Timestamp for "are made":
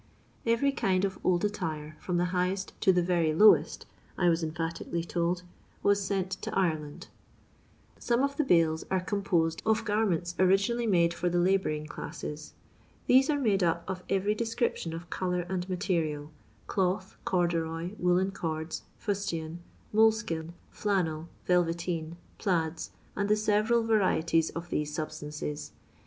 13.29-13.59